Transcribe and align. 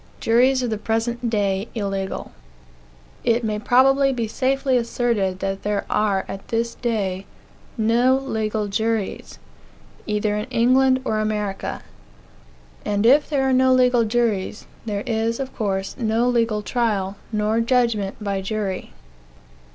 JURIES 0.19 0.63
OF 0.63 0.71
THE 0.71 0.79
PRESENT 0.79 1.29
DAY 1.29 1.67
ILLEGAL 1.75 2.31
It 3.23 3.43
may 3.43 3.59
probably 3.59 4.11
be 4.11 4.27
safely 4.27 4.75
asserted 4.75 5.41
that 5.41 5.61
there 5.61 5.85
are, 5.91 6.25
at 6.27 6.47
this 6.47 6.73
day, 6.73 7.27
no 7.77 8.17
legal 8.17 8.67
juries, 8.67 9.37
either 10.07 10.35
in 10.35 10.45
England 10.45 11.01
or 11.05 11.19
America. 11.19 11.83
And 12.83 13.05
if 13.05 13.29
there 13.29 13.47
are 13.47 13.53
no 13.53 13.71
legal 13.75 14.03
juries, 14.03 14.65
there 14.87 15.03
is, 15.05 15.39
of 15.39 15.55
course, 15.55 15.95
no 15.99 16.27
legal 16.27 16.63
trial, 16.63 17.15
nor 17.31 17.61
"judgment," 17.61 18.15
by 18.19 18.41
jury. 18.41 18.93